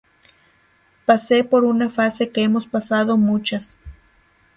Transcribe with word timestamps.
Pasé 1.05 1.43
por 1.43 1.63
una 1.63 1.87
fase 1.87 2.31
que 2.31 2.41
hemos 2.41 2.65
pasado 2.65 3.17
muchas 3.17 3.77